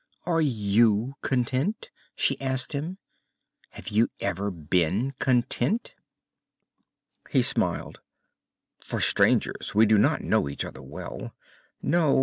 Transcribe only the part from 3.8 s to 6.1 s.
you ever been content?"